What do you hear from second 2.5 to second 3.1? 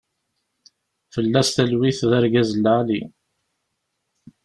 lɛali.